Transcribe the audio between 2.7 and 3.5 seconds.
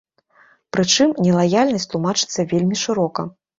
шырока.